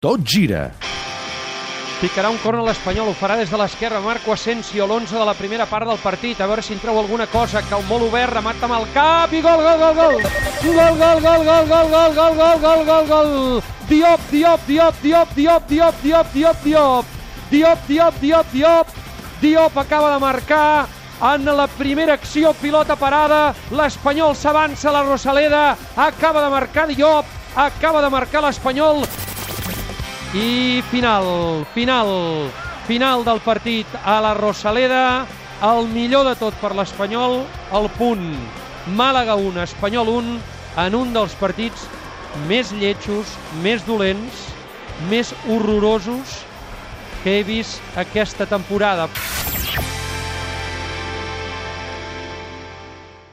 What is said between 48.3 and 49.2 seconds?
temporada.